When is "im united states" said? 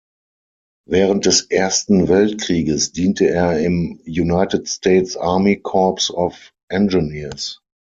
3.59-5.15